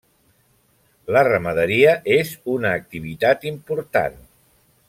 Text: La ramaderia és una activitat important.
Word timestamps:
La 1.15 1.21
ramaderia 1.27 1.93
és 2.17 2.33
una 2.57 2.75
activitat 2.81 3.49
important. 3.55 4.21